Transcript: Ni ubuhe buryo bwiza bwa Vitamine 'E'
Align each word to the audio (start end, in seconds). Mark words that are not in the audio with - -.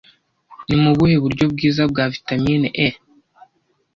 Ni 0.79 0.83
ubuhe 0.91 1.15
buryo 1.23 1.45
bwiza 1.53 1.81
bwa 1.91 2.05
Vitamine 2.13 2.67
'E' 2.75 2.97